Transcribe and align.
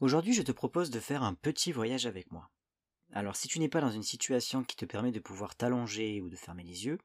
Aujourd'hui, 0.00 0.34
je 0.34 0.42
te 0.42 0.52
propose 0.52 0.90
de 0.90 1.00
faire 1.00 1.22
un 1.22 1.32
petit 1.32 1.72
voyage 1.72 2.04
avec 2.04 2.30
moi. 2.30 2.50
Alors, 3.12 3.34
si 3.34 3.48
tu 3.48 3.58
n'es 3.58 3.70
pas 3.70 3.80
dans 3.80 3.90
une 3.90 4.02
situation 4.02 4.62
qui 4.62 4.76
te 4.76 4.84
permet 4.84 5.10
de 5.10 5.20
pouvoir 5.20 5.56
t'allonger 5.56 6.20
ou 6.20 6.28
de 6.28 6.36
fermer 6.36 6.64
les 6.64 6.84
yeux, 6.84 6.98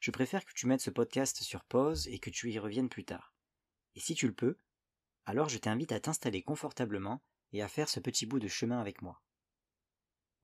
je 0.00 0.10
préfère 0.10 0.46
que 0.46 0.54
tu 0.54 0.66
mettes 0.66 0.80
ce 0.80 0.88
podcast 0.88 1.42
sur 1.42 1.62
pause 1.64 2.08
et 2.08 2.18
que 2.18 2.30
tu 2.30 2.50
y 2.50 2.58
reviennes 2.58 2.88
plus 2.88 3.04
tard. 3.04 3.34
Et 3.96 4.00
si 4.00 4.14
tu 4.14 4.26
le 4.26 4.32
peux, 4.32 4.56
alors 5.26 5.50
je 5.50 5.58
t'invite 5.58 5.92
à 5.92 6.00
t'installer 6.00 6.42
confortablement 6.42 7.20
et 7.52 7.60
à 7.60 7.68
faire 7.68 7.90
ce 7.90 8.00
petit 8.00 8.24
bout 8.24 8.38
de 8.38 8.48
chemin 8.48 8.80
avec 8.80 9.02
moi. 9.02 9.20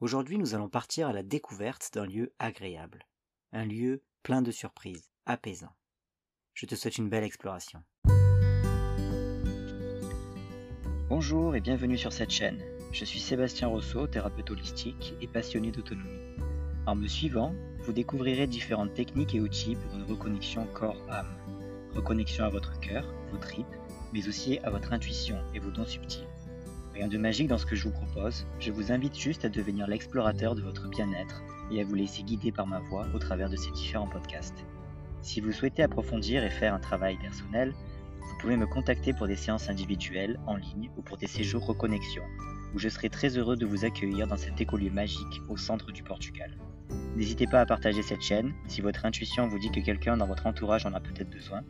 Aujourd'hui, 0.01 0.37
nous 0.37 0.55
allons 0.55 0.69
partir 0.69 1.09
à 1.09 1.15
la 1.15 1.23
découverte 1.23 1.91
d'un 1.95 2.05
lieu 2.05 2.35
agréable, 2.39 3.07
un 3.53 3.65
lieu 3.65 4.03
plein 4.23 4.43
de 4.43 4.51
surprises, 4.51 5.09
apaisant. 5.25 5.75
Je 6.53 6.67
te 6.67 6.75
souhaite 6.75 6.99
une 6.99 7.09
belle 7.09 7.25
exploration. 7.25 7.83
Bonjour 11.11 11.55
et 11.55 11.61
bienvenue 11.61 11.99
sur 11.99 12.15
cette 12.15 12.31
chaîne. 12.31 12.63
Je 12.91 13.05
suis 13.05 13.21
Sébastien 13.21 13.69
Rousseau, 13.69 14.07
thérapeute 14.07 14.51
holistique 14.51 15.15
et 15.21 15.27
passionné 15.27 15.71
d'autonomie. 15.71 16.09
En 16.87 16.95
me 16.95 17.07
suivant, 17.07 17.55
vous 17.81 17.93
découvrirez 17.93 18.47
différentes 18.47 18.95
techniques 18.95 19.35
et 19.35 19.41
outils 19.41 19.77
pour 19.77 19.95
une 19.99 20.05
reconnexion 20.05 20.67
corps-âme. 20.73 21.37
Reconnexion 21.95 22.47
à 22.47 22.49
votre 22.49 22.81
cœur, 22.81 23.05
vos 23.31 23.37
tripes, 23.37 23.67
mais 24.15 24.27
aussi 24.29 24.59
à 24.61 24.71
votre 24.71 24.95
intuition 24.95 25.37
et 25.53 25.59
vos 25.59 25.71
dons 25.71 25.85
subtils. 25.85 26.27
Rien 26.95 27.09
de 27.09 27.19
magique 27.19 27.49
dans 27.49 27.59
ce 27.59 27.67
que 27.67 27.77
je 27.77 27.87
vous 27.87 27.95
propose, 27.95 28.47
je 28.59 28.73
vous 28.73 28.91
invite 28.91 29.19
juste 29.19 29.45
à 29.45 29.51
devenir 29.51 29.87
l'explorateur 29.87 30.55
de 30.55 30.63
votre 30.63 30.89
bien-être 30.89 31.43
et 31.71 31.83
à 31.83 31.85
vous 31.85 31.97
laisser 31.97 32.23
guider 32.23 32.51
par 32.51 32.67
ma 32.67 32.79
voix 32.79 33.07
au 33.13 33.19
travers 33.19 33.51
de 33.51 33.57
ces 33.57 33.71
différents 33.73 34.09
podcasts. 34.09 34.65
Si 35.21 35.43
vous 35.43 35.53
souhaitez 35.53 35.83
approfondir 35.83 36.45
et 36.45 36.51
faire 36.51 36.73
un 36.73 36.81
travail 36.81 37.19
personnel, 37.19 37.75
vous 38.27 38.37
pouvez 38.39 38.57
me 38.57 38.67
contacter 38.67 39.13
pour 39.13 39.27
des 39.27 39.37
séances 39.37 39.69
individuelles, 39.69 40.39
en 40.47 40.57
ligne 40.57 40.91
ou 40.97 41.03
pour 41.03 41.17
des 41.17 41.27
séjours 41.27 41.65
reconnexion, 41.65 42.23
où 42.75 42.79
je 42.79 42.89
serai 42.89 43.09
très 43.09 43.37
heureux 43.37 43.57
de 43.57 43.67
vous 43.67 43.85
accueillir 43.85 44.27
dans 44.27 44.37
cet 44.37 44.61
écolieu 44.61 44.91
magique 44.91 45.41
au 45.49 45.57
centre 45.57 45.93
du 45.93 46.03
Portugal. 46.03 46.57
N'hésitez 47.17 47.47
pas 47.47 47.61
à 47.61 47.67
partager 47.67 48.03
cette 48.03 48.23
chaîne 48.23 48.53
si 48.67 48.81
votre 48.81 49.07
intuition 49.07 49.49
vous 49.49 49.59
dit 49.59 49.71
que 49.71 49.81
quelqu'un 49.81 50.17
dans 50.17 50.27
votre 50.27 50.47
entourage 50.47 50.85
en 50.85 50.93
a 50.93 51.01
peut-être 51.01 51.31
besoin. 51.31 51.63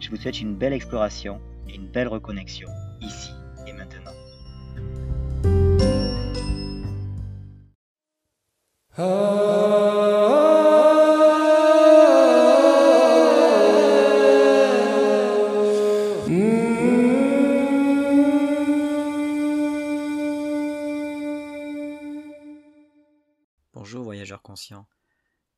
Je 0.00 0.08
vous 0.08 0.16
souhaite 0.16 0.40
une 0.40 0.56
belle 0.56 0.72
exploration 0.72 1.40
et 1.68 1.74
une 1.74 1.88
belle 1.88 2.08
reconnexion, 2.08 2.68
ici 3.00 3.33
Bonjour 23.84 24.02
voyageurs 24.02 24.40
conscients, 24.40 24.88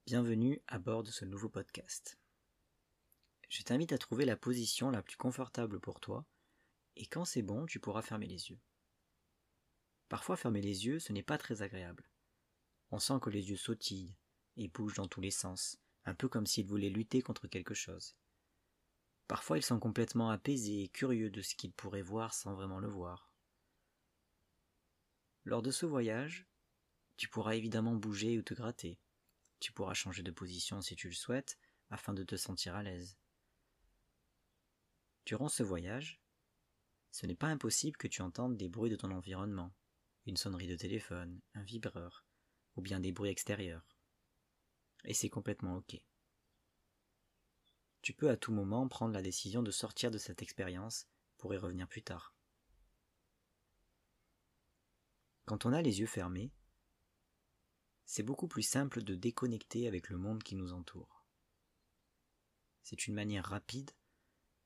bienvenue 0.05 0.61
à 0.67 0.81
bord 0.81 1.05
de 1.05 1.13
ce 1.13 1.25
nouveau 1.25 1.49
podcast. 1.49 2.19
Je 3.49 3.63
t'invite 3.63 3.93
à 3.93 3.99
trouver 3.99 4.25
la 4.25 4.37
position 4.37 4.91
la 4.91 5.01
plus 5.01 5.17
confortable 5.17 5.79
pour 5.79 6.01
toi 6.01 6.27
et 6.97 7.07
quand 7.07 7.25
c'est 7.25 7.43
bon, 7.43 7.67
tu 7.67 7.79
pourras 7.79 8.03
fermer 8.03 8.27
les 8.27 8.51
yeux. 8.51 8.59
Parfois 10.09 10.37
fermer 10.37 10.61
les 10.61 10.87
yeux, 10.87 10.99
ce 10.99 11.13
n'est 11.13 11.23
pas 11.23 11.39
très 11.39 11.63
agréable. 11.63 12.11
On 12.91 12.99
sent 12.99 13.21
que 13.23 13.31
les 13.31 13.51
yeux 13.51 13.57
sautillent 13.57 14.17
et 14.57 14.67
bougent 14.67 14.97
dans 14.97 15.07
tous 15.07 15.21
les 15.21 15.31
sens, 15.31 15.79
un 16.05 16.17
peu 16.17 16.29
comme 16.29 16.47
s'ils 16.47 16.67
voulaient 16.67 16.91
lutter 16.91 17.23
contre 17.23 17.47
quelque 17.47 17.75
chose. 17.75 18.17
Parfois 19.29 19.57
ils 19.57 19.63
sont 19.63 19.79
complètement 19.79 20.31
apaisés 20.31 20.83
et 20.83 20.89
curieux 20.89 21.31
de 21.31 21.43
ce 21.43 21.55
qu'ils 21.55 21.73
pourraient 21.73 22.03
voir 22.03 22.35
sans 22.35 22.55
vraiment 22.55 22.81
le 22.81 22.89
voir. 22.89 23.31
Lors 25.45 25.63
de 25.63 25.71
ce 25.71 25.87
voyage, 25.87 26.49
tu 27.17 27.29
pourras 27.29 27.55
évidemment 27.55 27.95
bouger 27.95 28.39
ou 28.39 28.43
te 28.43 28.55
gratter. 28.55 28.99
Tu 29.61 29.73
pourras 29.73 29.95
changer 29.95 30.23
de 30.23 30.31
position 30.31 30.83
si 30.83 30.97
tu 30.97 31.09
le 31.09 31.15
souhaites, 31.15 31.59
afin 31.91 32.13
de 32.13 32.25
te 32.25 32.37
sentir 32.37 32.75
à 32.75 32.83
l'aise. 32.83 33.17
Durant 35.25 35.49
ce 35.49 35.63
voyage, 35.63 36.21
ce 37.11 37.27
n'est 37.27 37.35
pas 37.35 37.47
impossible 37.47 37.97
que 37.97 38.09
tu 38.09 38.23
entendes 38.23 38.57
des 38.57 38.69
bruits 38.69 38.91
de 38.91 38.97
ton 38.97 39.11
environnement, 39.11 39.75
une 40.27 40.37
sonnerie 40.37 40.67
de 40.67 40.77
téléphone, 40.77 41.41
un 41.55 41.63
vibreur, 41.63 42.25
ou 42.77 42.83
bien 42.83 43.01
des 43.01 43.13
bruits 43.13 43.31
extérieurs. 43.31 43.97
Et 45.05 45.15
c'est 45.15 45.31
complètement 45.31 45.77
ok. 45.77 46.01
Tu 48.03 48.13
peux 48.13 48.31
à 48.31 48.37
tout 48.37 48.53
moment 48.53 48.87
prendre 48.89 49.15
la 49.15 49.23
décision 49.23 49.63
de 49.63 49.71
sortir 49.71 50.11
de 50.11 50.19
cette 50.19 50.43
expérience 50.43 51.07
pour 51.39 51.55
y 51.55 51.57
revenir 51.57 51.89
plus 51.89 52.03
tard. 52.03 52.37
Quand 55.45 55.65
on 55.65 55.73
a 55.73 55.83
les 55.83 56.01
yeux 56.01 56.07
fermés, 56.07 56.53
c'est 58.07 58.23
beaucoup 58.23 58.47
plus 58.49 58.63
simple 58.63 59.03
de 59.03 59.17
déconnecter 59.17 59.89
avec 59.89 60.09
le 60.09 60.17
monde 60.17 60.43
qui 60.43 60.55
nous 60.55 60.73
entoure. 60.73 61.27
C'est 62.83 63.09
une 63.09 63.15
manière 63.15 63.45
rapide 63.45 63.91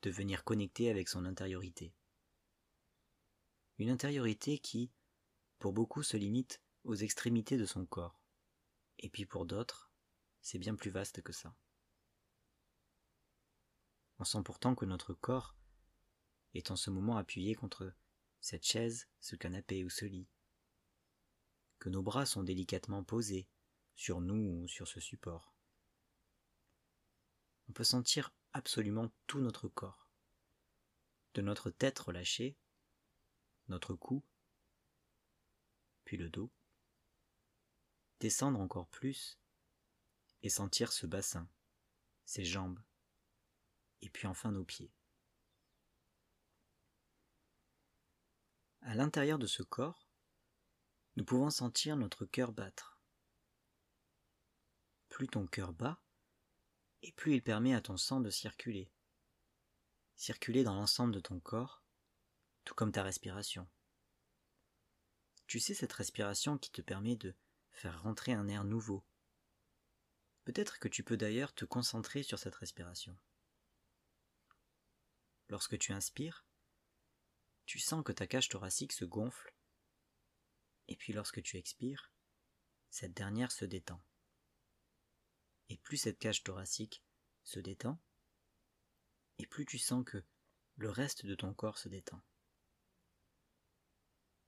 de 0.02 0.10
venir 0.10 0.44
connecter 0.44 0.90
avec 0.90 1.08
son 1.08 1.24
intériorité. 1.24 1.94
Une 3.78 3.88
intériorité 3.88 4.58
qui, 4.58 4.92
pour 5.58 5.72
beaucoup, 5.72 6.02
se 6.02 6.18
limite 6.18 6.60
aux 6.84 6.94
extrémités 6.94 7.56
de 7.56 7.64
son 7.64 7.86
corps. 7.86 8.20
Et 8.98 9.08
puis 9.08 9.24
pour 9.24 9.46
d'autres, 9.46 9.90
c'est 10.42 10.58
bien 10.58 10.74
plus 10.74 10.90
vaste 10.90 11.22
que 11.22 11.32
ça. 11.32 11.56
On 14.18 14.24
sent 14.24 14.42
pourtant 14.44 14.74
que 14.74 14.84
notre 14.84 15.14
corps 15.14 15.56
est 16.52 16.70
en 16.70 16.76
ce 16.76 16.90
moment 16.90 17.16
appuyé 17.16 17.54
contre 17.54 17.94
cette 18.40 18.66
chaise, 18.66 19.08
ce 19.18 19.34
canapé 19.34 19.82
ou 19.82 19.88
ce 19.88 20.04
lit, 20.04 20.28
que 21.80 21.88
nos 21.88 22.02
bras 22.02 22.26
sont 22.26 22.44
délicatement 22.44 23.02
posés 23.02 23.48
sur 23.96 24.20
nous 24.20 24.62
ou 24.62 24.68
sur 24.68 24.86
ce 24.86 25.00
support. 25.00 25.54
On 27.68 27.72
peut 27.72 27.84
sentir 27.84 28.32
absolument 28.52 29.10
tout 29.26 29.40
notre 29.40 29.66
corps, 29.68 30.10
de 31.34 31.42
notre 31.42 31.70
tête 31.70 31.98
relâchée, 31.98 32.56
notre 33.68 33.94
cou, 33.94 34.22
puis 36.04 36.16
le 36.16 36.28
dos, 36.28 36.52
descendre 38.20 38.60
encore 38.60 38.88
plus 38.88 39.38
et 40.42 40.50
sentir 40.50 40.92
ce 40.92 41.06
bassin, 41.06 41.48
ses 42.26 42.44
jambes, 42.44 42.80
et 44.02 44.10
puis 44.10 44.26
enfin 44.26 44.52
nos 44.52 44.64
pieds. 44.64 44.92
À 48.82 48.94
l'intérieur 48.94 49.38
de 49.38 49.46
ce 49.46 49.62
corps, 49.62 50.09
nous 51.16 51.24
pouvons 51.24 51.50
sentir 51.50 51.96
notre 51.96 52.24
cœur 52.24 52.52
battre. 52.52 53.00
Plus 55.08 55.28
ton 55.28 55.46
cœur 55.46 55.72
bat, 55.72 56.00
et 57.02 57.12
plus 57.12 57.34
il 57.34 57.42
permet 57.42 57.74
à 57.74 57.80
ton 57.80 57.96
sang 57.96 58.20
de 58.20 58.30
circuler. 58.30 58.92
Circuler 60.16 60.64
dans 60.64 60.74
l'ensemble 60.74 61.14
de 61.14 61.20
ton 61.20 61.40
corps, 61.40 61.82
tout 62.64 62.74
comme 62.74 62.92
ta 62.92 63.02
respiration. 63.02 63.68
Tu 65.46 65.58
sais 65.58 65.74
cette 65.74 65.92
respiration 65.92 66.58
qui 66.58 66.70
te 66.70 66.82
permet 66.82 67.16
de 67.16 67.34
faire 67.70 68.02
rentrer 68.02 68.32
un 68.32 68.46
air 68.48 68.64
nouveau. 68.64 69.04
Peut-être 70.44 70.78
que 70.78 70.88
tu 70.88 71.02
peux 71.02 71.16
d'ailleurs 71.16 71.54
te 71.54 71.64
concentrer 71.64 72.22
sur 72.22 72.38
cette 72.38 72.54
respiration. 72.54 73.18
Lorsque 75.48 75.78
tu 75.78 75.92
inspires, 75.92 76.44
tu 77.66 77.78
sens 77.78 78.04
que 78.04 78.12
ta 78.12 78.26
cage 78.26 78.48
thoracique 78.48 78.92
se 78.92 79.04
gonfle 79.04 79.52
et 80.90 80.96
puis 80.96 81.12
lorsque 81.12 81.42
tu 81.42 81.56
expires, 81.56 82.12
cette 82.90 83.14
dernière 83.14 83.52
se 83.52 83.64
détend. 83.64 84.02
Et 85.68 85.78
plus 85.78 85.96
cette 85.96 86.18
cage 86.18 86.42
thoracique 86.42 87.02
se 87.44 87.60
détend, 87.60 87.98
et 89.38 89.46
plus 89.46 89.64
tu 89.64 89.78
sens 89.78 90.04
que 90.04 90.22
le 90.76 90.90
reste 90.90 91.24
de 91.24 91.34
ton 91.34 91.54
corps 91.54 91.78
se 91.78 91.88
détend. 91.88 92.20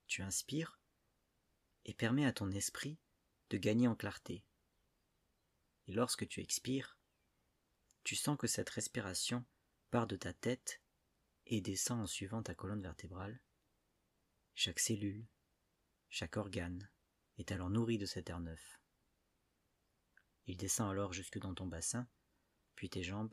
Tu 0.09 0.21
inspires 0.21 0.79
et 1.85 1.95
permets 1.95 2.27
à 2.27 2.33
ton 2.33 2.51
esprit 2.51 2.99
de 3.51 3.57
gagner 3.57 3.87
en 3.87 3.95
clarté. 3.95 4.45
Et 5.87 5.93
lorsque 5.93 6.27
tu 6.27 6.41
expires, 6.41 6.99
tu 8.05 8.17
sens 8.17 8.37
que 8.37 8.47
cette 8.47 8.71
respiration 8.71 9.45
part 9.91 10.07
de 10.07 10.17
ta 10.17 10.33
tête 10.33 10.83
et 11.47 11.61
descend 11.61 12.01
en 12.01 12.07
suivant 12.07 12.43
ta 12.43 12.55
colonne 12.55 12.83
vertébrale. 12.83 13.41
Chaque 14.55 14.81
cellule, 14.81 15.27
chaque 16.13 16.37
organe 16.37 16.91
est 17.39 17.53
alors 17.53 17.71
nourri 17.71 17.97
de 17.97 18.05
cet 18.05 18.29
air 18.29 18.39
neuf. 18.39 18.79
Il 20.45 20.59
descend 20.59 20.91
alors 20.91 21.15
jusque 21.15 21.39
dans 21.39 21.55
ton 21.55 21.67
bassin, 21.67 22.07
puis 22.75 22.91
tes 22.91 23.03
jambes, 23.03 23.33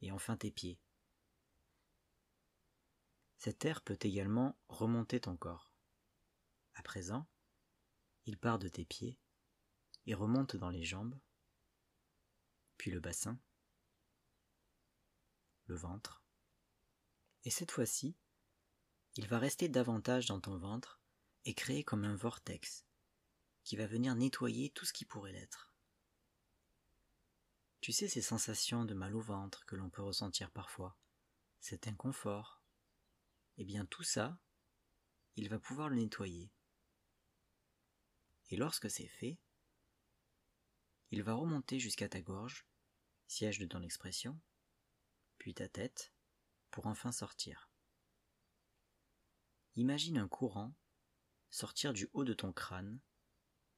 et 0.00 0.10
enfin 0.10 0.38
tes 0.38 0.50
pieds. 0.50 0.80
Cet 3.36 3.66
air 3.66 3.82
peut 3.82 3.98
également 4.00 4.58
remonter 4.68 5.20
ton 5.20 5.36
corps. 5.36 5.74
À 6.72 6.82
présent, 6.82 7.28
il 8.24 8.38
part 8.38 8.58
de 8.58 8.68
tes 8.68 8.86
pieds 8.86 9.18
et 10.06 10.14
remonte 10.14 10.56
dans 10.56 10.70
les 10.70 10.84
jambes, 10.84 11.20
puis 12.78 12.90
le 12.90 13.00
bassin, 13.00 13.38
le 15.66 15.76
ventre, 15.76 16.24
et 17.44 17.50
cette 17.50 17.72
fois-ci, 17.72 18.16
il 19.16 19.28
va 19.28 19.38
rester 19.38 19.68
davantage 19.68 20.24
dans 20.26 20.40
ton 20.40 20.56
ventre 20.56 20.99
et 21.44 21.54
créer 21.54 21.84
comme 21.84 22.04
un 22.04 22.16
vortex 22.16 22.84
qui 23.64 23.76
va 23.76 23.86
venir 23.86 24.14
nettoyer 24.14 24.70
tout 24.70 24.84
ce 24.84 24.92
qui 24.92 25.04
pourrait 25.04 25.32
l'être. 25.32 25.72
Tu 27.80 27.92
sais 27.92 28.08
ces 28.08 28.22
sensations 28.22 28.84
de 28.84 28.94
mal 28.94 29.14
au 29.16 29.20
ventre 29.20 29.64
que 29.64 29.76
l'on 29.76 29.88
peut 29.88 30.02
ressentir 30.02 30.50
parfois, 30.50 30.98
cet 31.60 31.88
inconfort, 31.88 32.62
eh 33.56 33.64
bien 33.64 33.86
tout 33.86 34.02
ça, 34.02 34.38
il 35.36 35.48
va 35.48 35.58
pouvoir 35.58 35.88
le 35.88 35.96
nettoyer. 35.96 36.52
Et 38.50 38.56
lorsque 38.56 38.90
c'est 38.90 39.08
fait, 39.08 39.38
il 41.10 41.22
va 41.22 41.34
remonter 41.34 41.78
jusqu'à 41.78 42.08
ta 42.08 42.20
gorge, 42.20 42.66
siège 43.26 43.58
de 43.58 43.66
ton 43.66 43.82
expression, 43.82 44.38
puis 45.38 45.54
ta 45.54 45.68
tête, 45.68 46.12
pour 46.70 46.86
enfin 46.86 47.12
sortir. 47.12 47.70
Imagine 49.76 50.18
un 50.18 50.28
courant 50.28 50.74
sortir 51.50 51.92
du 51.92 52.08
haut 52.12 52.24
de 52.24 52.32
ton 52.32 52.52
crâne 52.52 53.00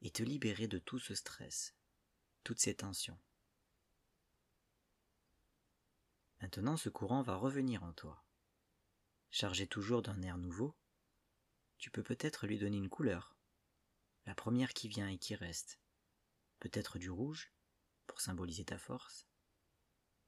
et 0.01 0.11
te 0.11 0.23
libérer 0.23 0.67
de 0.67 0.79
tout 0.79 0.99
ce 0.99 1.15
stress, 1.15 1.75
toutes 2.43 2.59
ces 2.59 2.75
tensions. 2.75 3.19
Maintenant 6.41 6.77
ce 6.77 6.89
courant 6.89 7.21
va 7.21 7.35
revenir 7.35 7.83
en 7.83 7.93
toi. 7.93 8.23
Chargé 9.31 9.65
toujours 9.65 10.01
d'un 10.01 10.21
air 10.21 10.37
nouveau, 10.37 10.77
tu 11.77 11.89
peux 11.89 12.03
peut-être 12.03 12.45
lui 12.45 12.59
donner 12.59 12.77
une 12.77 12.89
couleur, 12.89 13.35
la 14.25 14.35
première 14.35 14.73
qui 14.73 14.87
vient 14.87 15.07
et 15.07 15.17
qui 15.17 15.35
reste, 15.35 15.79
peut-être 16.59 16.99
du 16.99 17.09
rouge 17.09 17.51
pour 18.07 18.21
symboliser 18.21 18.65
ta 18.65 18.77
force, 18.77 19.27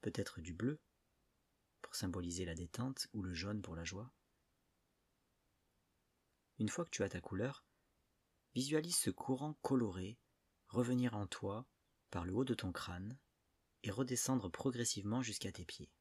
peut-être 0.00 0.40
du 0.40 0.52
bleu 0.52 0.80
pour 1.82 1.94
symboliser 1.94 2.44
la 2.44 2.54
détente 2.54 3.06
ou 3.12 3.22
le 3.22 3.32
jaune 3.32 3.62
pour 3.62 3.76
la 3.76 3.84
joie. 3.84 4.12
Une 6.58 6.68
fois 6.68 6.84
que 6.84 6.90
tu 6.90 7.02
as 7.02 7.08
ta 7.08 7.20
couleur, 7.20 7.64
visualise 8.54 8.96
ce 8.96 9.10
courant 9.10 9.54
coloré 9.62 10.18
revenir 10.68 11.14
en 11.14 11.26
toi 11.26 11.66
par 12.10 12.24
le 12.24 12.32
haut 12.34 12.44
de 12.44 12.54
ton 12.54 12.72
crâne 12.72 13.18
et 13.82 13.90
redescendre 13.90 14.50
progressivement 14.50 15.22
jusqu'à 15.22 15.52
tes 15.52 15.64
pieds. 15.64 15.92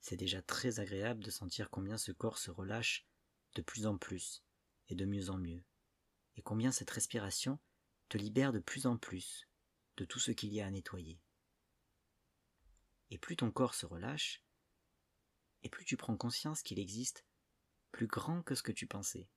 C'est 0.00 0.16
déjà 0.16 0.40
très 0.40 0.80
agréable 0.80 1.22
de 1.22 1.30
sentir 1.30 1.68
combien 1.70 1.98
ce 1.98 2.12
corps 2.12 2.38
se 2.38 2.50
relâche 2.50 3.06
de 3.54 3.62
plus 3.62 3.86
en 3.86 3.98
plus 3.98 4.42
et 4.88 4.94
de 4.94 5.04
mieux 5.04 5.28
en 5.28 5.36
mieux, 5.36 5.62
et 6.36 6.42
combien 6.42 6.72
cette 6.72 6.90
respiration 6.90 7.58
te 8.08 8.16
libère 8.16 8.52
de 8.52 8.58
plus 8.58 8.86
en 8.86 8.96
plus 8.96 9.48
de 9.98 10.06
tout 10.06 10.18
ce 10.18 10.30
qu'il 10.30 10.52
y 10.54 10.62
a 10.62 10.66
à 10.66 10.70
nettoyer. 10.70 11.20
Et 13.10 13.18
plus 13.18 13.36
ton 13.36 13.50
corps 13.50 13.74
se 13.74 13.84
relâche, 13.84 14.42
et 15.62 15.68
plus 15.68 15.84
tu 15.84 15.96
prends 15.96 16.16
conscience 16.16 16.62
qu'il 16.62 16.78
existe 16.78 17.26
plus 17.92 18.06
grand 18.06 18.42
que 18.42 18.54
ce 18.54 18.62
que 18.62 18.72
tu 18.72 18.86
pensais. 18.86 19.28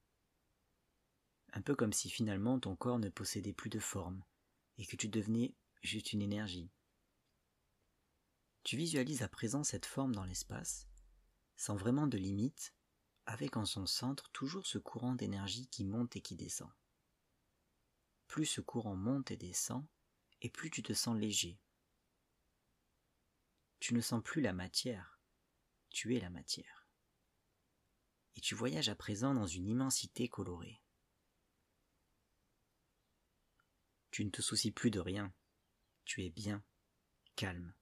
Un 1.54 1.62
peu 1.62 1.76
comme 1.76 1.94
si 1.94 2.10
finalement 2.10 2.60
ton 2.60 2.76
corps 2.76 3.00
ne 3.00 3.10
possédait 3.10 3.54
plus 3.54 3.70
de 3.70 3.80
forme, 3.80 4.24
et 4.78 4.86
que 4.86 4.96
tu 4.96 5.10
devenais 5.10 5.54
juste 5.82 6.14
une 6.14 6.22
énergie. 6.22 6.72
Tu 8.64 8.78
visualises 8.78 9.24
à 9.24 9.28
présent 9.28 9.64
cette 9.64 9.86
forme 9.86 10.14
dans 10.14 10.24
l'espace, 10.24 10.88
sans 11.58 11.76
vraiment 11.76 12.08
de 12.08 12.18
limite, 12.18 12.74
avec 13.26 13.58
en 13.58 13.66
son 13.66 13.86
centre 13.86 14.30
toujours 14.32 14.66
ce 14.66 14.78
courant 14.78 15.16
d'énergie 15.16 15.68
qui 15.68 15.84
monte 15.84 16.16
et 16.16 16.22
qui 16.22 16.36
descend 16.36 16.70
plus 18.32 18.46
ce 18.46 18.62
courant 18.62 18.96
monte 18.96 19.30
et 19.32 19.36
descend, 19.36 19.86
et 20.42 20.50
plus 20.50 20.72
tu 20.72 20.82
te 20.82 20.94
sens 20.94 21.18
léger. 21.18 21.60
Tu 23.82 23.94
ne 23.94 24.00
sens 24.00 24.24
plus 24.24 24.42
la 24.42 24.54
matière, 24.54 25.20
tu 25.90 26.16
es 26.16 26.20
la 26.22 26.30
matière. 26.30 26.81
Et 28.36 28.42
tu 28.42 28.56
voyages 28.56 28.90
à 28.90 28.96
présent 28.96 29.34
dans 29.34 29.48
une 29.48 29.68
immensité 29.68 30.28
colorée. 30.28 30.82
Tu 34.12 34.26
ne 34.26 34.30
te 34.30 34.42
soucies 34.42 34.72
plus 34.72 34.92
de 34.92 35.00
rien, 35.00 35.34
tu 36.06 36.24
es 36.24 36.30
bien, 36.30 36.64
calme, 37.36 37.74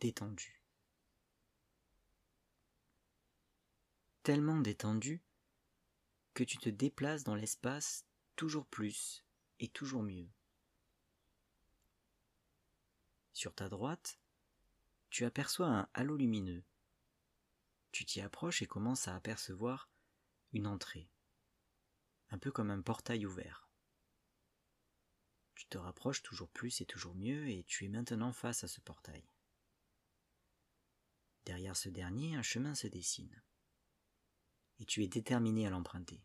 détendu. 0.00 0.62
Tellement 4.22 4.60
détendu 4.60 5.22
que 6.34 6.44
tu 6.44 6.58
te 6.58 6.68
déplaces 6.68 7.24
dans 7.24 7.34
l'espace 7.34 8.06
toujours 8.36 8.66
plus 8.66 9.24
et 9.58 9.68
toujours 9.68 10.02
mieux. 10.02 10.30
Sur 13.32 13.54
ta 13.54 13.68
droite, 13.68 14.18
tu 15.10 15.24
aperçois 15.24 15.68
un 15.68 15.88
halo 15.94 16.16
lumineux. 16.16 16.62
Tu 17.92 18.04
t'y 18.04 18.20
approches 18.20 18.62
et 18.62 18.66
commences 18.66 19.08
à 19.08 19.14
apercevoir 19.14 19.90
une 20.52 20.66
entrée, 20.66 21.10
un 22.30 22.38
peu 22.38 22.50
comme 22.50 22.70
un 22.70 22.80
portail 22.80 23.26
ouvert. 23.26 23.68
Tu 25.54 25.66
te 25.66 25.78
rapproches 25.78 26.22
toujours 26.22 26.50
plus 26.50 26.80
et 26.80 26.86
toujours 26.86 27.14
mieux 27.14 27.48
et 27.48 27.64
tu 27.64 27.84
es 27.84 27.88
maintenant 27.88 28.32
face 28.32 28.62
à 28.64 28.68
ce 28.68 28.80
portail. 28.80 29.28
Derrière 31.44 31.76
ce 31.76 31.88
dernier, 31.88 32.36
un 32.36 32.42
chemin 32.42 32.74
se 32.74 32.86
dessine. 32.86 33.42
Et 34.78 34.84
tu 34.84 35.02
es 35.02 35.08
déterminé 35.08 35.66
à 35.66 35.70
l'emprunter. 35.70 36.22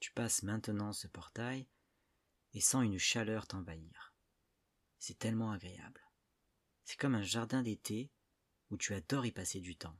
Tu 0.00 0.10
passes 0.10 0.42
maintenant 0.42 0.92
ce 0.92 1.06
portail 1.06 1.68
et 2.54 2.60
sens 2.60 2.84
une 2.84 2.98
chaleur 2.98 3.46
t'envahir. 3.46 4.14
C'est 4.98 5.18
tellement 5.18 5.52
agréable. 5.52 6.02
C'est 6.84 6.98
comme 6.98 7.14
un 7.14 7.22
jardin 7.22 7.62
d'été 7.62 8.10
où 8.72 8.78
tu 8.78 8.94
adores 8.94 9.26
y 9.26 9.32
passer 9.32 9.60
du 9.60 9.76
temps. 9.76 9.96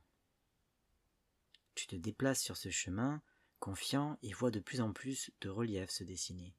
Tu 1.75 1.85
te 1.85 1.95
déplaces 1.95 2.41
sur 2.41 2.57
ce 2.57 2.71
chemin, 2.71 3.21
confiant, 3.59 4.17
et 4.23 4.33
vois 4.33 4.51
de 4.51 4.59
plus 4.59 4.81
en 4.81 4.91
plus 4.91 5.31
de 5.41 5.49
reliefs 5.49 5.91
se 5.91 6.03
dessiner. 6.03 6.55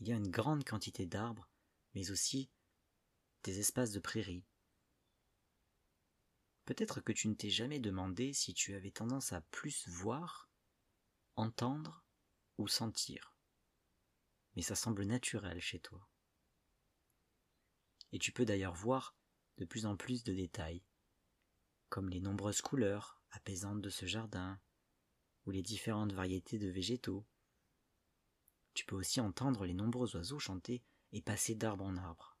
Il 0.00 0.08
y 0.08 0.12
a 0.12 0.16
une 0.16 0.30
grande 0.30 0.64
quantité 0.64 1.06
d'arbres, 1.06 1.50
mais 1.94 2.10
aussi 2.10 2.50
des 3.42 3.60
espaces 3.60 3.92
de 3.92 4.00
prairies. 4.00 4.46
Peut-être 6.64 7.02
que 7.02 7.12
tu 7.12 7.28
ne 7.28 7.34
t'es 7.34 7.50
jamais 7.50 7.78
demandé 7.78 8.32
si 8.32 8.54
tu 8.54 8.74
avais 8.74 8.90
tendance 8.90 9.34
à 9.34 9.42
plus 9.42 9.86
voir 9.86 10.48
entendre 11.36 12.02
ou 12.56 12.68
sentir. 12.68 13.36
Mais 14.56 14.62
ça 14.62 14.74
semble 14.74 15.04
naturel 15.04 15.60
chez 15.60 15.78
toi. 15.78 16.08
Et 18.12 18.18
tu 18.18 18.32
peux 18.32 18.46
d'ailleurs 18.46 18.74
voir 18.74 19.14
de 19.58 19.64
plus 19.64 19.86
en 19.86 19.96
plus 19.96 20.24
de 20.24 20.34
détails, 20.34 20.82
comme 21.88 22.08
les 22.08 22.20
nombreuses 22.20 22.60
couleurs 22.60 23.20
apaisantes 23.30 23.80
de 23.80 23.90
ce 23.90 24.06
jardin, 24.06 24.60
ou 25.46 25.50
les 25.50 25.62
différentes 25.62 26.12
variétés 26.12 26.58
de 26.58 26.68
végétaux. 26.68 27.26
Tu 28.74 28.84
peux 28.84 28.96
aussi 28.96 29.20
entendre 29.20 29.66
les 29.66 29.74
nombreux 29.74 30.16
oiseaux 30.16 30.38
chanter 30.38 30.82
et 31.12 31.22
passer 31.22 31.54
d'arbre 31.54 31.84
en 31.84 31.96
arbre. 31.96 32.36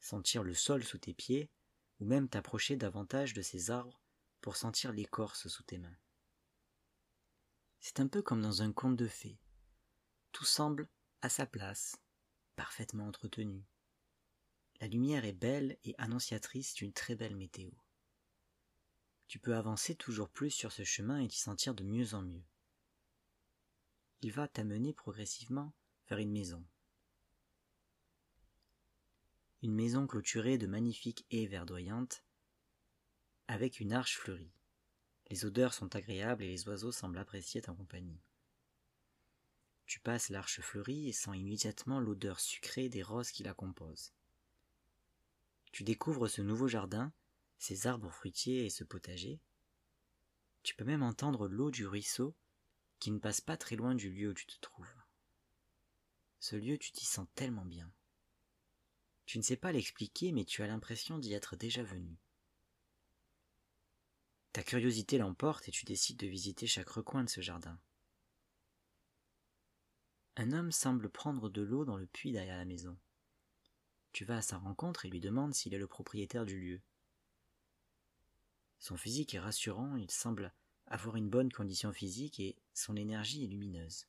Sentir 0.00 0.44
le 0.44 0.54
sol 0.54 0.84
sous 0.84 0.98
tes 0.98 1.14
pieds, 1.14 1.50
ou 1.98 2.04
même 2.04 2.28
t'approcher 2.28 2.76
davantage 2.76 3.34
de 3.34 3.42
ces 3.42 3.70
arbres 3.70 4.00
pour 4.40 4.56
sentir 4.56 4.92
l'écorce 4.92 5.48
sous 5.48 5.64
tes 5.64 5.78
mains. 5.78 5.96
C'est 7.80 8.00
un 8.00 8.08
peu 8.08 8.22
comme 8.22 8.42
dans 8.42 8.62
un 8.62 8.72
conte 8.72 8.96
de 8.96 9.08
fées. 9.08 9.40
Tout 10.32 10.44
semble 10.44 10.88
à 11.22 11.28
sa 11.28 11.46
place, 11.46 11.96
parfaitement 12.54 13.08
entretenu. 13.08 13.64
La 14.80 14.86
lumière 14.86 15.24
est 15.24 15.32
belle 15.32 15.76
et 15.82 15.94
annonciatrice 15.98 16.74
d'une 16.74 16.92
très 16.92 17.16
belle 17.16 17.34
météo. 17.34 17.70
Tu 19.26 19.40
peux 19.40 19.56
avancer 19.56 19.96
toujours 19.96 20.28
plus 20.28 20.50
sur 20.50 20.70
ce 20.70 20.84
chemin 20.84 21.20
et 21.20 21.26
t'y 21.26 21.38
sentir 21.38 21.74
de 21.74 21.82
mieux 21.82 22.14
en 22.14 22.22
mieux. 22.22 22.44
Il 24.20 24.32
va 24.32 24.46
t'amener 24.46 24.92
progressivement 24.92 25.74
vers 26.08 26.18
une 26.18 26.30
maison. 26.30 26.64
Une 29.62 29.74
maison 29.74 30.06
clôturée 30.06 30.58
de 30.58 30.68
magnifiques 30.68 31.26
haies 31.30 31.46
verdoyantes, 31.46 32.24
avec 33.48 33.80
une 33.80 33.92
arche 33.92 34.16
fleurie. 34.16 34.52
Les 35.28 35.44
odeurs 35.44 35.74
sont 35.74 35.94
agréables 35.96 36.44
et 36.44 36.48
les 36.48 36.68
oiseaux 36.68 36.92
semblent 36.92 37.18
apprécier 37.18 37.60
ta 37.60 37.72
compagnie. 37.72 38.22
Tu 39.86 40.00
passes 40.00 40.28
l'arche 40.28 40.60
fleurie 40.60 41.08
et 41.08 41.12
sens 41.12 41.36
immédiatement 41.36 41.98
l'odeur 41.98 42.38
sucrée 42.38 42.88
des 42.88 43.02
roses 43.02 43.32
qui 43.32 43.42
la 43.42 43.54
composent. 43.54 44.12
Tu 45.72 45.84
découvres 45.84 46.28
ce 46.28 46.42
nouveau 46.42 46.68
jardin, 46.68 47.12
ces 47.58 47.86
arbres 47.86 48.10
fruitiers 48.10 48.64
et 48.64 48.70
ce 48.70 48.84
potager. 48.84 49.40
Tu 50.62 50.74
peux 50.74 50.84
même 50.84 51.02
entendre 51.02 51.48
l'eau 51.48 51.70
du 51.70 51.86
ruisseau 51.86 52.36
qui 52.98 53.10
ne 53.10 53.18
passe 53.18 53.40
pas 53.40 53.56
très 53.56 53.76
loin 53.76 53.94
du 53.94 54.10
lieu 54.10 54.30
où 54.30 54.34
tu 54.34 54.46
te 54.46 54.58
trouves. 54.60 54.94
Ce 56.40 56.56
lieu, 56.56 56.78
tu 56.78 56.92
t'y 56.92 57.04
sens 57.04 57.26
tellement 57.34 57.64
bien. 57.64 57.92
Tu 59.26 59.38
ne 59.38 59.42
sais 59.42 59.56
pas 59.56 59.72
l'expliquer, 59.72 60.32
mais 60.32 60.44
tu 60.44 60.62
as 60.62 60.66
l'impression 60.66 61.18
d'y 61.18 61.32
être 61.32 61.56
déjà 61.56 61.82
venu. 61.82 62.18
Ta 64.52 64.62
curiosité 64.62 65.18
l'emporte 65.18 65.68
et 65.68 65.72
tu 65.72 65.84
décides 65.84 66.18
de 66.18 66.26
visiter 66.26 66.66
chaque 66.66 66.88
recoin 66.88 67.24
de 67.24 67.28
ce 67.28 67.40
jardin. 67.40 67.78
Un 70.36 70.52
homme 70.52 70.72
semble 70.72 71.10
prendre 71.10 71.48
de 71.50 71.62
l'eau 71.62 71.84
dans 71.84 71.96
le 71.96 72.06
puits 72.06 72.32
derrière 72.32 72.56
la 72.56 72.64
maison. 72.64 72.96
Tu 74.18 74.24
vas 74.24 74.38
à 74.38 74.42
sa 74.42 74.58
rencontre 74.58 75.06
et 75.06 75.08
lui 75.08 75.20
demandes 75.20 75.54
s'il 75.54 75.74
est 75.74 75.78
le 75.78 75.86
propriétaire 75.86 76.44
du 76.44 76.58
lieu. 76.58 76.80
Son 78.80 78.96
physique 78.96 79.32
est 79.32 79.38
rassurant, 79.38 79.94
il 79.94 80.10
semble 80.10 80.52
avoir 80.88 81.14
une 81.14 81.30
bonne 81.30 81.52
condition 81.52 81.92
physique 81.92 82.40
et 82.40 82.56
son 82.74 82.96
énergie 82.96 83.44
est 83.44 83.46
lumineuse. 83.46 84.08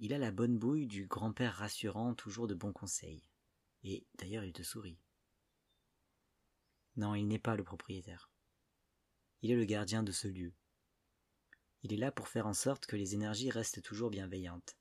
Il 0.00 0.12
a 0.12 0.18
la 0.18 0.32
bonne 0.32 0.58
bouille 0.58 0.88
du 0.88 1.06
grand-père 1.06 1.54
rassurant, 1.54 2.12
toujours 2.12 2.48
de 2.48 2.56
bons 2.56 2.72
conseils. 2.72 3.22
Et 3.84 4.04
d'ailleurs 4.16 4.42
il 4.42 4.52
te 4.52 4.64
sourit. 4.64 4.98
Non, 6.96 7.14
il 7.14 7.28
n'est 7.28 7.38
pas 7.38 7.54
le 7.54 7.62
propriétaire. 7.62 8.32
Il 9.42 9.52
est 9.52 9.56
le 9.56 9.64
gardien 9.64 10.02
de 10.02 10.10
ce 10.10 10.26
lieu. 10.26 10.52
Il 11.84 11.92
est 11.92 11.98
là 11.98 12.10
pour 12.10 12.26
faire 12.26 12.48
en 12.48 12.52
sorte 12.52 12.86
que 12.86 12.96
les 12.96 13.14
énergies 13.14 13.50
restent 13.50 13.80
toujours 13.80 14.10
bienveillantes, 14.10 14.76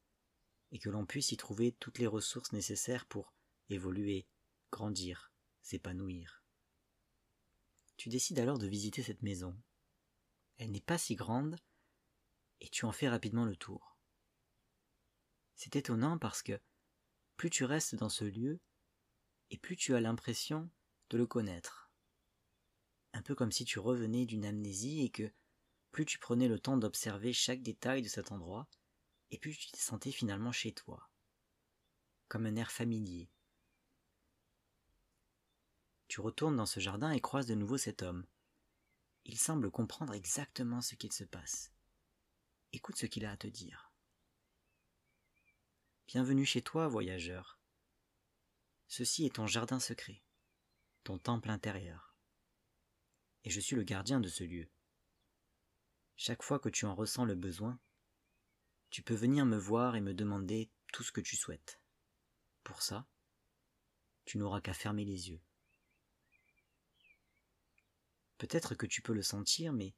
et 0.72 0.80
que 0.80 0.90
l'on 0.90 1.06
puisse 1.06 1.32
y 1.32 1.38
trouver 1.38 1.74
toutes 1.74 2.00
les 2.00 2.08
ressources 2.08 2.52
nécessaires 2.52 3.06
pour 3.06 3.37
évoluer, 3.70 4.28
grandir, 4.72 5.32
s'épanouir. 5.62 6.44
Tu 7.98 8.10
décides 8.10 8.40
alors 8.40 8.60
de 8.60 8.68
visiter 8.68 9.02
cette 9.04 9.24
maison. 9.24 9.58
Elle 10.58 10.72
n'est 10.72 10.82
pas 10.82 10.98
si 10.98 11.16
grande, 11.16 11.58
et 12.62 12.70
tu 12.70 12.86
en 12.86 12.92
fais 12.92 13.10
rapidement 13.10 13.46
le 13.46 13.56
tour. 13.56 13.98
C'est 15.56 15.76
étonnant 15.76 16.18
parce 16.18 16.44
que 16.44 16.60
plus 17.36 17.50
tu 17.50 17.64
restes 17.64 17.96
dans 17.96 18.10
ce 18.10 18.26
lieu, 18.26 18.60
et 19.50 19.58
plus 19.58 19.76
tu 19.76 19.96
as 19.96 20.02
l'impression 20.02 20.70
de 21.10 21.18
le 21.18 21.26
connaître. 21.26 21.92
Un 23.14 23.22
peu 23.22 23.36
comme 23.36 23.52
si 23.52 23.66
tu 23.66 23.80
revenais 23.80 24.26
d'une 24.26 24.46
amnésie 24.46 25.02
et 25.02 25.10
que 25.10 25.32
plus 25.92 26.06
tu 26.06 26.20
prenais 26.20 26.48
le 26.48 26.60
temps 26.60 26.78
d'observer 26.78 27.34
chaque 27.34 27.64
détail 27.64 28.02
de 28.02 28.08
cet 28.08 28.32
endroit, 28.32 28.68
et 29.32 29.40
plus 29.40 29.58
tu 29.58 29.72
te 29.72 29.78
sentais 29.78 30.12
finalement 30.12 30.52
chez 30.52 30.74
toi, 30.74 31.10
comme 32.28 32.46
un 32.46 32.56
air 32.56 32.72
familier. 32.72 33.30
Tu 36.08 36.22
retournes 36.22 36.56
dans 36.56 36.66
ce 36.66 36.80
jardin 36.80 37.12
et 37.12 37.20
croises 37.20 37.48
de 37.48 37.56
nouveau 37.56 37.78
cet 37.78 38.02
homme. 38.02 38.26
Il 39.26 39.38
semble 39.38 39.70
comprendre 39.70 40.14
exactement 40.14 40.82
ce 40.82 40.96
qu'il 40.96 41.12
se 41.12 41.26
passe. 41.26 41.72
Écoute 42.72 42.98
ce 42.98 43.06
qu'il 43.06 43.26
a 43.26 43.32
à 43.32 43.38
te 43.38 43.48
dire. 43.48 43.92
Bienvenue 46.08 46.46
chez 46.46 46.62
toi, 46.62 46.88
voyageur. 46.88 47.60
Ceci 48.88 49.26
est 49.26 49.36
ton 49.36 49.48
jardin 49.48 49.82
secret, 49.82 50.24
ton 51.04 51.18
temple 51.18 51.50
intérieur. 51.50 52.16
Et 53.44 53.50
je 53.50 53.60
suis 53.60 53.76
le 53.76 53.84
gardien 53.84 54.22
de 54.22 54.30
ce 54.30 54.46
lieu. 54.46 54.70
Chaque 56.16 56.42
fois 56.42 56.60
que 56.60 56.70
tu 56.70 56.86
en 56.86 56.96
ressens 56.96 57.26
le 57.26 57.36
besoin, 57.36 57.80
tu 58.90 59.04
peux 59.04 59.14
venir 59.14 59.46
me 59.46 59.58
voir 59.58 59.98
et 59.98 60.02
me 60.02 60.14
demander 60.14 60.72
tout 60.94 61.04
ce 61.04 61.12
que 61.12 61.22
tu 61.22 61.36
souhaites. 61.36 61.82
Pour 62.64 62.82
ça, 62.82 63.06
tu 64.24 64.38
n'auras 64.38 64.62
qu'à 64.62 64.74
fermer 64.74 65.04
les 65.04 65.30
yeux. 65.30 65.42
Peut-être 68.38 68.76
que 68.76 68.86
tu 68.86 69.02
peux 69.02 69.14
le 69.14 69.24
sentir, 69.24 69.74
mais 69.74 69.96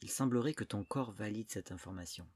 il 0.00 0.10
semblerait 0.10 0.54
que 0.54 0.64
ton 0.64 0.84
corps 0.84 1.12
valide 1.12 1.50
cette 1.50 1.72
information. 1.72 2.28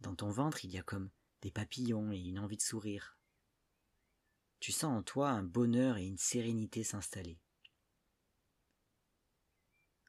Dans 0.00 0.14
ton 0.14 0.30
ventre, 0.30 0.64
il 0.64 0.70
y 0.70 0.78
a 0.78 0.82
comme 0.82 1.10
des 1.40 1.50
papillons 1.50 2.12
et 2.12 2.18
une 2.18 2.38
envie 2.38 2.56
de 2.56 2.62
sourire. 2.62 3.18
Tu 4.60 4.72
sens 4.72 4.98
en 4.98 5.02
toi 5.02 5.30
un 5.30 5.42
bonheur 5.42 5.96
et 5.96 6.06
une 6.06 6.18
sérénité 6.18 6.84
s'installer. 6.84 7.38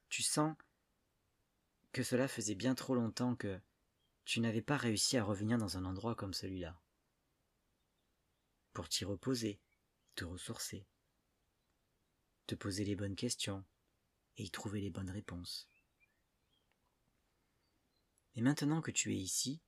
Tu 0.10 0.24
sens 0.24 0.56
que 1.92 2.04
cela 2.04 2.28
faisait 2.28 2.56
bien 2.56 2.76
trop 2.76 2.96
longtemps 2.96 3.36
que 3.36 3.60
tu 4.26 4.40
n'avais 4.40 4.62
pas 4.62 4.78
réussi 4.78 5.18
à 5.18 5.24
revenir 5.24 5.58
dans 5.58 5.78
un 5.78 5.86
endroit 5.86 6.16
comme 6.16 6.34
celui-là. 6.34 6.80
Pour 8.74 8.90
t'y 8.90 9.06
reposer, 9.06 9.62
te 10.16 10.26
ressourcer 10.26 10.86
te 12.46 12.56
poser 12.56 12.86
les 12.86 12.96
bonnes 12.96 13.16
questions 13.16 13.66
et 14.38 14.44
y 14.44 14.52
trouver 14.52 14.82
les 14.82 14.90
bonnes 14.90 15.10
réponses. 15.10 15.70
Et 18.36 18.42
maintenant 18.42 18.82
que 18.82 18.92
tu 18.92 19.14
es 19.14 19.18
ici, 19.18 19.62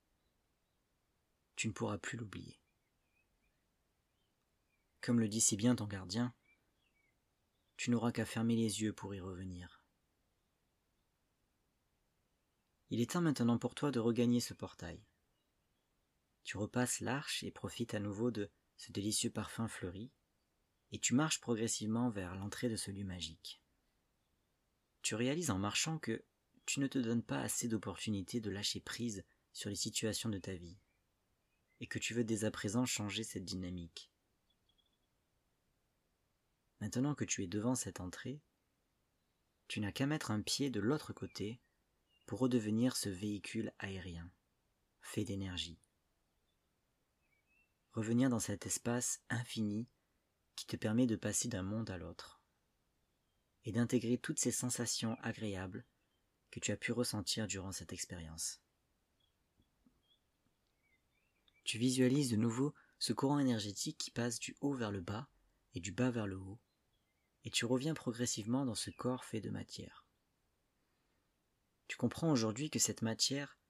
tu 1.56 1.68
ne 1.68 1.72
pourras 1.72 1.98
plus 1.98 2.18
l'oublier. 2.18 2.60
Comme 5.00 5.20
le 5.20 5.28
dit 5.28 5.40
si 5.40 5.56
bien 5.56 5.74
ton 5.74 5.86
gardien, 5.86 6.34
tu 7.76 7.90
n'auras 7.90 8.12
qu'à 8.12 8.26
fermer 8.26 8.56
les 8.56 8.82
yeux 8.82 8.92
pour 8.92 9.14
y 9.14 9.20
revenir. 9.20 9.82
Il 12.90 13.00
est 13.00 13.10
temps 13.10 13.20
maintenant 13.20 13.58
pour 13.58 13.74
toi 13.74 13.90
de 13.90 14.00
regagner 14.00 14.40
ce 14.40 14.54
portail. 14.54 15.04
Tu 16.44 16.56
repasses 16.56 17.00
l'arche 17.00 17.42
et 17.44 17.50
profites 17.50 17.94
à 17.94 18.00
nouveau 18.00 18.30
de 18.30 18.50
ce 18.76 18.92
délicieux 18.92 19.30
parfum 19.30 19.68
fleuri 19.68 20.10
et 20.92 20.98
tu 20.98 21.14
marches 21.14 21.40
progressivement 21.40 22.10
vers 22.10 22.34
l'entrée 22.34 22.68
de 22.68 22.76
ce 22.76 22.90
lieu 22.90 23.04
magique. 23.04 23.62
Tu 25.02 25.14
réalises 25.14 25.50
en 25.50 25.58
marchant 25.58 25.98
que 25.98 26.24
tu 26.66 26.80
ne 26.80 26.86
te 26.86 26.98
donnes 26.98 27.22
pas 27.22 27.40
assez 27.40 27.68
d'opportunités 27.68 28.40
de 28.40 28.50
lâcher 28.50 28.80
prise 28.80 29.24
sur 29.52 29.70
les 29.70 29.76
situations 29.76 30.28
de 30.28 30.38
ta 30.38 30.54
vie, 30.54 30.78
et 31.80 31.86
que 31.86 31.98
tu 31.98 32.14
veux 32.14 32.24
dès 32.24 32.44
à 32.44 32.50
présent 32.50 32.84
changer 32.84 33.24
cette 33.24 33.44
dynamique. 33.44 34.10
Maintenant 36.80 37.14
que 37.14 37.24
tu 37.24 37.42
es 37.42 37.46
devant 37.46 37.74
cette 37.74 38.00
entrée, 38.00 38.40
tu 39.66 39.80
n'as 39.80 39.92
qu'à 39.92 40.06
mettre 40.06 40.30
un 40.30 40.42
pied 40.42 40.70
de 40.70 40.80
l'autre 40.80 41.12
côté 41.12 41.60
pour 42.26 42.38
redevenir 42.38 42.96
ce 42.96 43.08
véhicule 43.08 43.72
aérien, 43.78 44.30
fait 45.00 45.24
d'énergie. 45.24 45.80
Revenir 47.92 48.30
dans 48.30 48.38
cet 48.38 48.66
espace 48.66 49.22
infini 49.28 49.88
qui 50.58 50.66
te 50.66 50.74
permet 50.74 51.06
de 51.06 51.14
passer 51.14 51.46
d'un 51.46 51.62
monde 51.62 51.88
à 51.88 51.98
l'autre 51.98 52.40
et 53.64 53.70
d'intégrer 53.70 54.18
toutes 54.18 54.40
ces 54.40 54.50
sensations 54.50 55.16
agréables 55.22 55.86
que 56.50 56.58
tu 56.58 56.72
as 56.72 56.76
pu 56.76 56.90
ressentir 56.90 57.46
durant 57.46 57.70
cette 57.70 57.92
expérience. 57.92 58.60
Tu 61.62 61.78
visualises 61.78 62.30
de 62.30 62.36
nouveau 62.36 62.74
ce 62.98 63.12
courant 63.12 63.38
énergétique 63.38 63.98
qui 63.98 64.10
passe 64.10 64.40
du 64.40 64.56
haut 64.60 64.74
vers 64.74 64.90
le 64.90 65.00
bas 65.00 65.28
et 65.74 65.80
du 65.80 65.92
bas 65.92 66.10
vers 66.10 66.26
le 66.26 66.38
haut, 66.38 66.58
et 67.44 67.50
tu 67.50 67.64
reviens 67.64 67.94
progressivement 67.94 68.64
dans 68.64 68.74
ce 68.74 68.90
corps 68.90 69.24
fait 69.24 69.40
de 69.40 69.50
matière. 69.50 70.06
Tu 71.86 71.96
comprends 71.96 72.32
aujourd'hui 72.32 72.68
que 72.68 72.80
cette 72.80 73.02
matière 73.02 73.60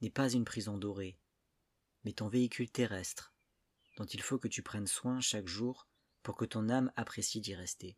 n'est 0.00 0.08
pas 0.08 0.30
une 0.30 0.46
prison 0.46 0.78
dorée, 0.78 1.18
mais 2.04 2.14
ton 2.14 2.28
véhicule 2.28 2.70
terrestre, 2.70 3.34
dont 3.98 4.06
il 4.06 4.22
faut 4.22 4.38
que 4.38 4.48
tu 4.48 4.62
prennes 4.62 4.86
soin 4.86 5.20
chaque 5.20 5.48
jour 5.48 5.88
pour 6.22 6.36
que 6.36 6.44
ton 6.44 6.68
âme 6.68 6.92
apprécie 6.96 7.40
d'y 7.40 7.54
rester. 7.54 7.96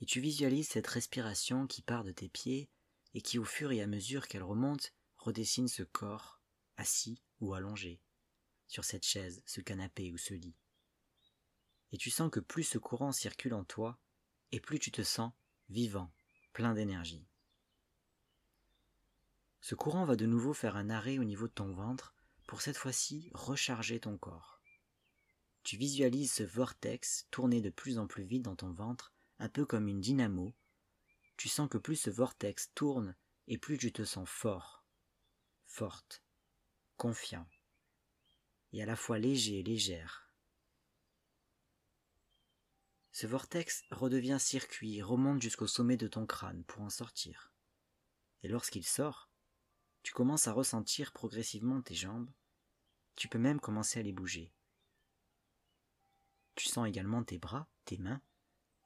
Et 0.00 0.06
tu 0.06 0.20
visualises 0.20 0.68
cette 0.68 0.86
respiration 0.86 1.66
qui 1.66 1.82
part 1.82 2.04
de 2.04 2.12
tes 2.12 2.28
pieds 2.28 2.70
et 3.14 3.20
qui 3.20 3.38
au 3.38 3.44
fur 3.44 3.72
et 3.72 3.82
à 3.82 3.86
mesure 3.86 4.28
qu'elle 4.28 4.42
remonte 4.42 4.92
redessine 5.16 5.68
ce 5.68 5.82
corps, 5.82 6.40
assis 6.76 7.22
ou 7.40 7.54
allongé, 7.54 8.00
sur 8.66 8.84
cette 8.84 9.04
chaise, 9.04 9.42
ce 9.46 9.60
canapé 9.60 10.12
ou 10.12 10.18
ce 10.18 10.34
lit. 10.34 10.56
Et 11.92 11.96
tu 11.96 12.10
sens 12.10 12.30
que 12.30 12.40
plus 12.40 12.64
ce 12.64 12.78
courant 12.78 13.12
circule 13.12 13.54
en 13.54 13.64
toi, 13.64 13.98
et 14.52 14.60
plus 14.60 14.78
tu 14.78 14.90
te 14.90 15.02
sens 15.02 15.32
vivant, 15.68 16.12
plein 16.52 16.74
d'énergie. 16.74 17.26
Ce 19.60 19.74
courant 19.74 20.04
va 20.04 20.16
de 20.16 20.26
nouveau 20.26 20.54
faire 20.54 20.76
un 20.76 20.90
arrêt 20.90 21.18
au 21.18 21.24
niveau 21.24 21.48
de 21.48 21.52
ton 21.52 21.72
ventre 21.72 22.14
pour 22.46 22.62
cette 22.62 22.76
fois-ci 22.76 23.30
recharger 23.34 24.00
ton 24.00 24.16
corps. 24.16 24.57
Tu 25.62 25.76
visualises 25.76 26.32
ce 26.32 26.42
vortex 26.42 27.26
tourner 27.30 27.60
de 27.60 27.70
plus 27.70 27.98
en 27.98 28.06
plus 28.06 28.24
vite 28.24 28.42
dans 28.42 28.56
ton 28.56 28.72
ventre, 28.72 29.12
un 29.38 29.48
peu 29.48 29.66
comme 29.66 29.88
une 29.88 30.00
dynamo. 30.00 30.54
Tu 31.36 31.48
sens 31.48 31.68
que 31.68 31.78
plus 31.78 31.96
ce 31.96 32.10
vortex 32.10 32.72
tourne 32.74 33.14
et 33.46 33.58
plus 33.58 33.78
tu 33.78 33.92
te 33.92 34.04
sens 34.04 34.28
fort, 34.28 34.84
forte, 35.66 36.22
confiant, 36.96 37.48
et 38.72 38.82
à 38.82 38.86
la 38.86 38.96
fois 38.96 39.18
léger 39.18 39.60
et 39.60 39.62
légère. 39.62 40.30
Ce 43.12 43.26
vortex 43.26 43.84
redevient 43.90 44.38
circuit 44.38 45.02
remonte 45.02 45.42
jusqu'au 45.42 45.66
sommet 45.66 45.96
de 45.96 46.06
ton 46.06 46.26
crâne 46.26 46.62
pour 46.64 46.82
en 46.82 46.90
sortir. 46.90 47.52
Et 48.42 48.48
lorsqu'il 48.48 48.86
sort, 48.86 49.28
tu 50.02 50.12
commences 50.12 50.46
à 50.46 50.52
ressentir 50.52 51.12
progressivement 51.12 51.82
tes 51.82 51.94
jambes, 51.94 52.30
tu 53.16 53.28
peux 53.28 53.38
même 53.38 53.58
commencer 53.58 53.98
à 53.98 54.02
les 54.02 54.12
bouger. 54.12 54.52
Tu 56.58 56.66
sens 56.66 56.88
également 56.88 57.22
tes 57.22 57.38
bras, 57.38 57.68
tes 57.84 57.98
mains, 57.98 58.20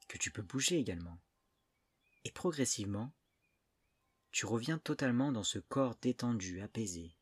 que 0.07 0.19
tu 0.19 0.31
peux 0.31 0.43
bouger 0.43 0.79
également. 0.79 1.19
Et 2.23 2.31
progressivement, 2.31 3.15
tu 4.31 4.45
reviens 4.45 4.77
totalement 4.77 5.33
dans 5.33 5.43
ce 5.43 5.59
corps 5.59 5.97
détendu, 6.03 6.61
apaisé. 6.61 7.17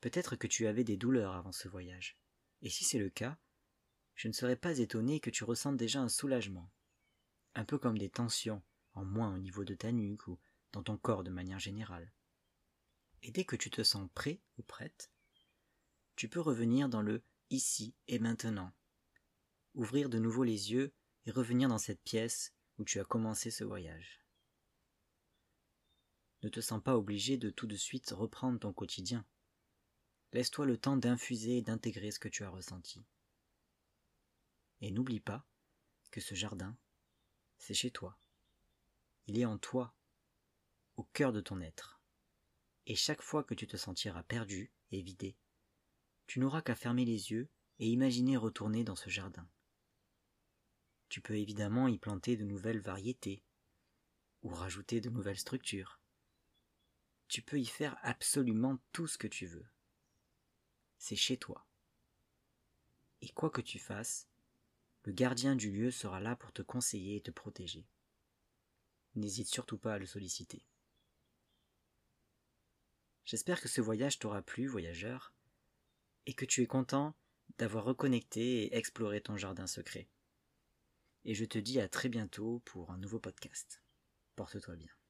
Peut-être 0.00 0.34
que 0.36 0.46
tu 0.46 0.66
avais 0.66 0.82
des 0.82 0.96
douleurs 0.96 1.36
avant 1.36 1.52
ce 1.52 1.68
voyage. 1.68 2.18
Et 2.62 2.70
si 2.70 2.84
c'est 2.84 2.98
le 2.98 3.10
cas, 3.10 3.38
je 4.14 4.28
ne 4.28 4.32
serais 4.32 4.56
pas 4.56 4.78
étonné 4.78 5.20
que 5.20 5.28
tu 5.28 5.44
ressentes 5.44 5.76
déjà 5.76 6.00
un 6.00 6.08
soulagement, 6.08 6.72
un 7.54 7.66
peu 7.66 7.76
comme 7.76 7.98
des 7.98 8.08
tensions 8.08 8.62
en 8.94 9.04
moins 9.04 9.34
au 9.34 9.38
niveau 9.38 9.66
de 9.66 9.74
ta 9.74 9.92
nuque 9.92 10.26
ou 10.26 10.40
dans 10.72 10.82
ton 10.82 10.96
corps 10.96 11.22
de 11.22 11.30
manière 11.30 11.58
générale. 11.58 12.14
Et 13.20 13.30
dès 13.30 13.44
que 13.44 13.56
tu 13.56 13.68
te 13.68 13.82
sens 13.82 14.08
prêt 14.14 14.40
ou 14.56 14.62
prête, 14.62 15.12
tu 16.16 16.30
peux 16.30 16.40
revenir 16.40 16.88
dans 16.88 17.02
le 17.02 17.22
ici 17.50 17.94
et 18.08 18.18
maintenant, 18.18 18.72
ouvrir 19.74 20.08
de 20.08 20.18
nouveau 20.18 20.44
les 20.44 20.72
yeux 20.72 20.92
et 21.26 21.30
revenir 21.30 21.68
dans 21.68 21.78
cette 21.78 22.02
pièce 22.02 22.52
où 22.78 22.84
tu 22.84 23.00
as 23.00 23.04
commencé 23.04 23.50
ce 23.50 23.64
voyage. 23.64 24.24
Ne 26.42 26.48
te 26.48 26.60
sens 26.60 26.82
pas 26.82 26.96
obligé 26.96 27.36
de 27.36 27.50
tout 27.50 27.66
de 27.66 27.76
suite 27.76 28.10
reprendre 28.10 28.58
ton 28.58 28.72
quotidien. 28.72 29.24
Laisse-toi 30.32 30.66
le 30.66 30.76
temps 30.76 30.96
d'infuser 30.96 31.58
et 31.58 31.62
d'intégrer 31.62 32.10
ce 32.10 32.18
que 32.18 32.28
tu 32.28 32.42
as 32.42 32.50
ressenti. 32.50 33.04
Et 34.80 34.90
n'oublie 34.90 35.20
pas 35.20 35.46
que 36.10 36.20
ce 36.20 36.34
jardin, 36.34 36.76
c'est 37.58 37.74
chez 37.74 37.90
toi. 37.90 38.18
Il 39.26 39.38
est 39.38 39.44
en 39.44 39.58
toi, 39.58 39.94
au 40.96 41.04
cœur 41.04 41.32
de 41.32 41.40
ton 41.40 41.60
être. 41.60 42.02
Et 42.86 42.96
chaque 42.96 43.22
fois 43.22 43.44
que 43.44 43.54
tu 43.54 43.68
te 43.68 43.76
sentiras 43.76 44.24
perdu 44.24 44.72
et 44.90 45.02
vidé, 45.02 45.36
tu 46.26 46.40
n'auras 46.40 46.62
qu'à 46.62 46.74
fermer 46.74 47.04
les 47.04 47.30
yeux 47.30 47.48
et 47.78 47.88
imaginer 47.88 48.36
retourner 48.36 48.82
dans 48.82 48.96
ce 48.96 49.10
jardin. 49.10 49.48
Tu 51.12 51.20
peux 51.20 51.36
évidemment 51.36 51.88
y 51.88 51.98
planter 51.98 52.38
de 52.38 52.44
nouvelles 52.44 52.80
variétés 52.80 53.44
ou 54.42 54.48
rajouter 54.48 55.02
de 55.02 55.10
nouvelles 55.10 55.38
structures. 55.38 56.00
Tu 57.28 57.42
peux 57.42 57.60
y 57.60 57.66
faire 57.66 57.98
absolument 58.00 58.78
tout 58.92 59.06
ce 59.06 59.18
que 59.18 59.26
tu 59.26 59.44
veux. 59.44 59.66
C'est 60.96 61.14
chez 61.14 61.36
toi. 61.36 61.66
Et 63.20 63.28
quoi 63.28 63.50
que 63.50 63.60
tu 63.60 63.78
fasses, 63.78 64.26
le 65.02 65.12
gardien 65.12 65.54
du 65.54 65.70
lieu 65.70 65.90
sera 65.90 66.18
là 66.18 66.34
pour 66.34 66.50
te 66.50 66.62
conseiller 66.62 67.16
et 67.16 67.22
te 67.22 67.30
protéger. 67.30 67.86
N'hésite 69.14 69.48
surtout 69.48 69.76
pas 69.76 69.92
à 69.92 69.98
le 69.98 70.06
solliciter. 70.06 70.64
J'espère 73.26 73.60
que 73.60 73.68
ce 73.68 73.82
voyage 73.82 74.18
t'aura 74.18 74.40
plu, 74.40 74.66
voyageur, 74.66 75.34
et 76.24 76.32
que 76.32 76.46
tu 76.46 76.62
es 76.62 76.66
content 76.66 77.14
d'avoir 77.58 77.84
reconnecté 77.84 78.62
et 78.62 78.76
exploré 78.76 79.20
ton 79.20 79.36
jardin 79.36 79.66
secret. 79.66 80.08
Et 81.24 81.34
je 81.34 81.44
te 81.44 81.58
dis 81.58 81.80
à 81.80 81.88
très 81.88 82.08
bientôt 82.08 82.60
pour 82.64 82.90
un 82.90 82.98
nouveau 82.98 83.18
podcast. 83.18 83.82
Porte-toi 84.36 84.76
bien. 84.76 85.01